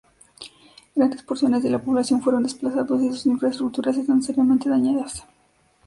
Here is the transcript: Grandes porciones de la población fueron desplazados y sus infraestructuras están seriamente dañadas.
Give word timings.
Grandes 0.95 1.21
porciones 1.21 1.61
de 1.61 1.69
la 1.69 1.77
población 1.77 2.23
fueron 2.23 2.41
desplazados 2.41 3.03
y 3.03 3.09
sus 3.09 3.27
infraestructuras 3.27 3.97
están 3.97 4.23
seriamente 4.23 4.67
dañadas. 4.67 5.27